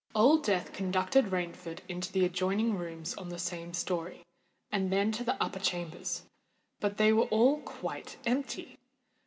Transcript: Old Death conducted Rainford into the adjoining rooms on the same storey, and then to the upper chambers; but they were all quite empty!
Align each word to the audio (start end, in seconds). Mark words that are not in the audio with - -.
Old 0.15 0.43
Death 0.43 0.73
conducted 0.73 1.25
Rainford 1.25 1.81
into 1.87 2.11
the 2.11 2.25
adjoining 2.25 2.75
rooms 2.75 3.13
on 3.13 3.29
the 3.29 3.37
same 3.37 3.71
storey, 3.71 4.25
and 4.71 4.91
then 4.91 5.11
to 5.11 5.23
the 5.23 5.37
upper 5.39 5.59
chambers; 5.59 6.23
but 6.79 6.97
they 6.97 7.13
were 7.13 7.25
all 7.27 7.59
quite 7.61 8.17
empty! 8.25 8.79